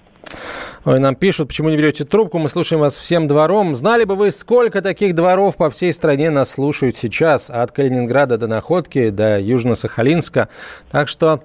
[0.85, 3.75] Ой, нам пишут, почему не берете трубку, мы слушаем вас всем двором.
[3.75, 8.49] Знали бы вы, сколько таких дворов по всей стране нас слушают сейчас, от Калининграда до
[8.49, 10.49] Находки, до Южно-Сахалинска.
[10.91, 11.45] Так что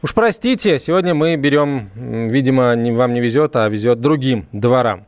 [0.00, 1.90] уж простите, сегодня мы берем,
[2.28, 5.06] видимо, вам не везет, а везет другим дворам.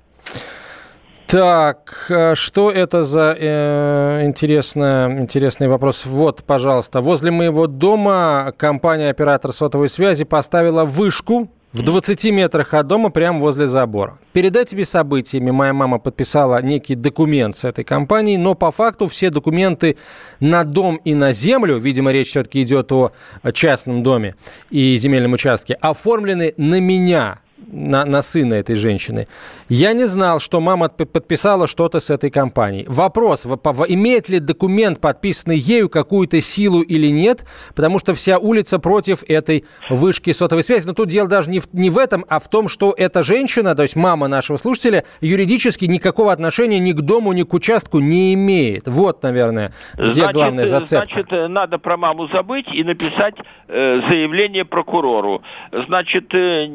[1.30, 6.04] Так, э, что это за э, интересная, интересный вопрос?
[6.04, 7.00] Вот, пожалуйста.
[7.00, 13.68] Возле моего дома компания-оператор сотовой связи поставила вышку в 20 метрах от дома, прямо возле
[13.68, 14.18] забора.
[14.32, 19.30] Перед этими событиями моя мама подписала некий документ с этой компанией, но по факту все
[19.30, 19.96] документы
[20.40, 23.12] на дом и на землю, видимо, речь все-таки идет о
[23.52, 24.34] частном доме
[24.70, 29.26] и земельном участке, оформлены на меня, на, на сына этой женщины.
[29.68, 32.84] Я не знал, что мама подписала что-то с этой компанией.
[32.88, 37.44] Вопрос, имеет ли документ, подписанный ею, какую-то силу или нет,
[37.74, 40.86] потому что вся улица против этой вышки сотовой связи.
[40.86, 43.74] Но тут дело даже не в, не в этом, а в том, что эта женщина,
[43.74, 48.34] то есть мама нашего слушателя, юридически никакого отношения ни к дому, ни к участку не
[48.34, 48.88] имеет.
[48.88, 51.12] Вот, наверное, где Значит, главная э, зацепка.
[51.12, 53.34] Значит, э, надо про маму забыть и написать
[53.68, 55.42] э, заявление прокурору.
[55.86, 56.66] Значит, э,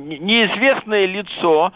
[0.76, 1.72] неизвестное лицо,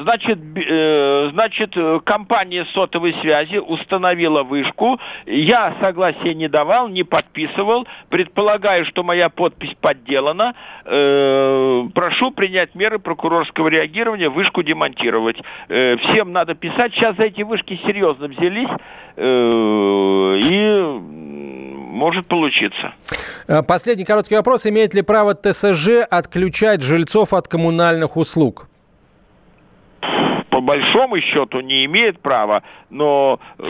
[0.00, 5.00] значит, э, значит, э, компания сотовой связи установила вышку.
[5.26, 7.86] Я согласия не давал, не подписывал.
[8.08, 10.54] Предполагаю, что моя подпись подделана.
[10.84, 15.40] Э, прошу принять меры прокурорского реагирования, вышку демонтировать.
[15.68, 16.92] Всем надо писать.
[16.94, 18.68] Сейчас за эти вышки серьезно взялись.
[19.16, 21.00] и
[22.00, 22.94] может получиться.
[23.46, 24.66] Э, Последний короткий вопрос.
[24.66, 28.66] Имеет ли право ТСЖ отключать жильцов от коммунальных услуг?
[30.50, 33.62] По большому счету не имеет права, но э,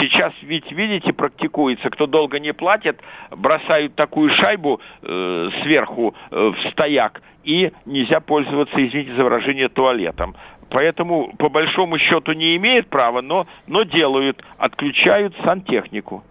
[0.00, 6.70] сейчас ведь видите практикуется, кто долго не платит, бросают такую шайбу э, сверху э, в
[6.70, 10.36] стояк и нельзя пользоваться, извините за выражение, туалетом.
[10.70, 16.24] Поэтому по большому счету не имеет права, но, но делают, отключают сантехнику.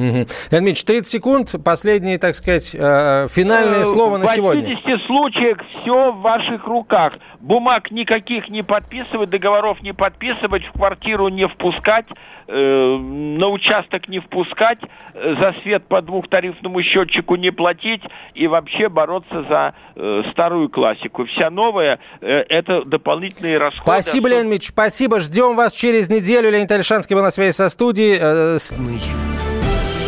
[0.00, 1.54] Леонид Ильич, 30 секунд.
[1.64, 4.62] Последнее, так сказать, э, финальное Э, слово на В сегодня.
[4.62, 7.14] 80 случаях все в ваших руках.
[7.40, 12.06] Бумаг никаких не подписывать, договоров не подписывать, в квартиру не впускать,
[12.48, 14.78] э, на участок не впускать,
[15.14, 18.02] э, за свет по двухтарифному счетчику не платить
[18.34, 21.24] и вообще бороться за э, старую классику.
[21.26, 23.82] Вся новая э, это дополнительные расходы.
[24.02, 25.20] Спасибо, Леонид Ильич, спасибо.
[25.20, 26.50] Ждем вас через неделю.
[26.50, 29.29] Леонид Альшанский был на связи со студией.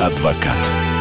[0.02, 0.91] Адвокат.